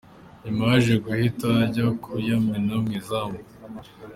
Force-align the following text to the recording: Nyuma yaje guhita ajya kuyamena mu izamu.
Nyuma 0.43 0.63
yaje 0.71 0.93
guhita 1.05 1.47
ajya 1.63 1.85
kuyamena 2.01 2.73
mu 2.83 2.89
izamu. 2.99 3.39